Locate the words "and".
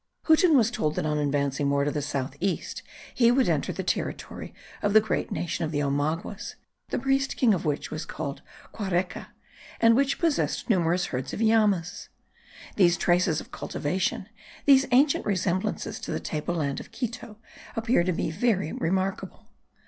9.79-9.95